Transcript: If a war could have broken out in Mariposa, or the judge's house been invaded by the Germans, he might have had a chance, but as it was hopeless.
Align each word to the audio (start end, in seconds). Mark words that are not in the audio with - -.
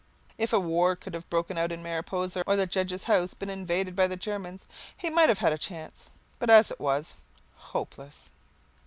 If 0.39 0.51
a 0.51 0.59
war 0.59 0.95
could 0.95 1.13
have 1.13 1.29
broken 1.29 1.59
out 1.59 1.71
in 1.71 1.83
Mariposa, 1.83 2.43
or 2.47 2.55
the 2.55 2.65
judge's 2.65 3.03
house 3.03 3.35
been 3.35 3.51
invaded 3.51 3.95
by 3.95 4.07
the 4.07 4.17
Germans, 4.17 4.65
he 4.97 5.11
might 5.11 5.29
have 5.29 5.37
had 5.45 5.53
a 5.53 5.59
chance, 5.59 6.09
but 6.39 6.49
as 6.49 6.71
it 6.71 6.79
was 6.79 7.13
hopeless. 7.55 8.31